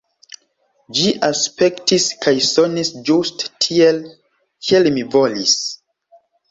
[0.99, 4.05] Ĝi aspektis kaj sonis ĝuste tiel,
[4.67, 5.59] kiel mi volis.